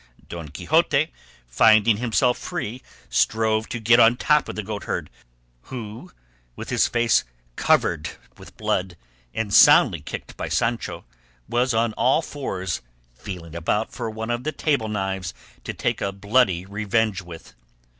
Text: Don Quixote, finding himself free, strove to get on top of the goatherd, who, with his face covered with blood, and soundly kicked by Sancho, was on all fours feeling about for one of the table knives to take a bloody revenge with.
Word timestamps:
Don 0.27 0.49
Quixote, 0.49 1.11
finding 1.47 1.97
himself 1.97 2.39
free, 2.39 2.81
strove 3.07 3.69
to 3.69 3.79
get 3.79 3.99
on 3.99 4.17
top 4.17 4.49
of 4.49 4.55
the 4.55 4.63
goatherd, 4.63 5.11
who, 5.65 6.11
with 6.55 6.71
his 6.71 6.87
face 6.87 7.23
covered 7.55 8.09
with 8.35 8.57
blood, 8.57 8.97
and 9.31 9.53
soundly 9.53 9.99
kicked 10.01 10.35
by 10.35 10.49
Sancho, 10.49 11.05
was 11.47 11.75
on 11.75 11.93
all 11.93 12.23
fours 12.23 12.81
feeling 13.13 13.53
about 13.55 13.91
for 13.93 14.09
one 14.09 14.31
of 14.31 14.43
the 14.43 14.51
table 14.51 14.87
knives 14.87 15.35
to 15.65 15.71
take 15.71 16.01
a 16.01 16.11
bloody 16.11 16.65
revenge 16.65 17.21
with. 17.21 17.53